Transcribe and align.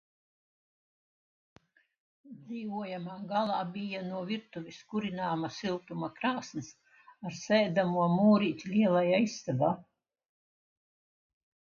Dzīvojamā 2.37 3.17
galā 3.33 3.59
bija 3.75 4.01
no 4.07 4.23
virtuves 4.31 4.79
kurināma 4.95 5.53
siltuma 5.59 6.11
krāsns 6.17 6.73
ar 7.31 7.39
sēdamo 7.45 8.11
mūrīti 8.19 8.75
lielajā 8.77 9.25
istabā. 9.29 9.75